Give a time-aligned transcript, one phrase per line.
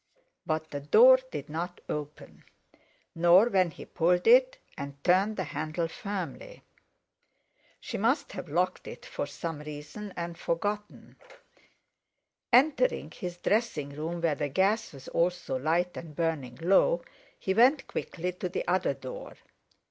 [0.47, 2.43] But the door did not open,
[3.13, 6.63] nor when he pulled it and turned the handle firmly.
[7.79, 11.17] She must have locked it for some reason, and forgotten.
[12.51, 17.03] Entering his dressing room, where the gas was also lighted and burning low,
[17.37, 19.35] he went quickly to the other door.